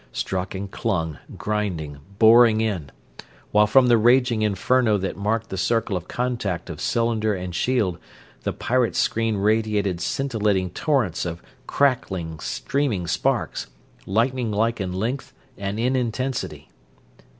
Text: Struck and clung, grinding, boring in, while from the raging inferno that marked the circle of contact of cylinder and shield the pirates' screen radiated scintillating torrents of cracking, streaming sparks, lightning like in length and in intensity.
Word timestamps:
Struck 0.11 0.55
and 0.55 0.71
clung, 0.71 1.19
grinding, 1.37 1.99
boring 2.17 2.59
in, 2.59 2.89
while 3.51 3.67
from 3.67 3.85
the 3.85 3.99
raging 3.99 4.41
inferno 4.41 4.97
that 4.97 5.15
marked 5.15 5.49
the 5.49 5.59
circle 5.59 5.95
of 5.95 6.07
contact 6.07 6.71
of 6.71 6.81
cylinder 6.81 7.35
and 7.35 7.53
shield 7.53 7.99
the 8.41 8.51
pirates' 8.51 8.97
screen 8.97 9.37
radiated 9.37 10.01
scintillating 10.01 10.71
torrents 10.71 11.23
of 11.23 11.43
cracking, 11.67 12.39
streaming 12.39 13.05
sparks, 13.05 13.67
lightning 14.07 14.49
like 14.49 14.81
in 14.81 14.91
length 14.91 15.33
and 15.55 15.79
in 15.79 15.95
intensity. 15.95 16.71